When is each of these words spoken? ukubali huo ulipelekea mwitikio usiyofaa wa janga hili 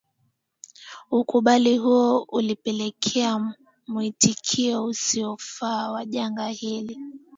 ukubali 1.11 1.77
huo 1.77 2.23
ulipelekea 2.29 3.55
mwitikio 3.87 4.85
usiyofaa 4.85 5.91
wa 5.91 6.05
janga 6.05 6.47
hili 6.47 6.99